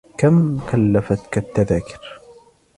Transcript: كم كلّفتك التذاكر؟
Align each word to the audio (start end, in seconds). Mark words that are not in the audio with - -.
كم 0.17 0.59
كلّفتك 0.59 1.37
التذاكر؟ 1.37 2.19